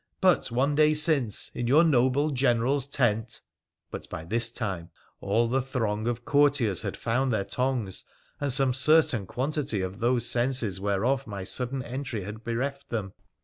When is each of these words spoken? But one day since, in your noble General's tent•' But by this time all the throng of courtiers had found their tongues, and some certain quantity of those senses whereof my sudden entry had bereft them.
But 0.19 0.49
one 0.49 0.73
day 0.73 0.95
since, 0.95 1.51
in 1.53 1.67
your 1.67 1.83
noble 1.83 2.31
General's 2.31 2.87
tent•' 2.87 3.27
But 3.91 4.09
by 4.09 4.25
this 4.25 4.49
time 4.49 4.89
all 5.19 5.47
the 5.47 5.61
throng 5.61 6.07
of 6.07 6.25
courtiers 6.25 6.81
had 6.81 6.97
found 6.97 7.31
their 7.31 7.43
tongues, 7.45 8.03
and 8.39 8.51
some 8.51 8.73
certain 8.73 9.27
quantity 9.27 9.81
of 9.83 9.99
those 9.99 10.25
senses 10.25 10.79
whereof 10.79 11.27
my 11.27 11.43
sudden 11.43 11.83
entry 11.83 12.23
had 12.23 12.43
bereft 12.43 12.89
them. 12.89 13.13